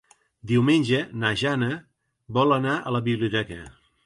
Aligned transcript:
Diumenge 0.51 1.01
na 1.23 1.31
Jana 1.41 1.69
vol 2.39 2.57
anar 2.57 2.75
a 2.81 2.95
la 2.97 3.03
biblioteca. 3.11 3.61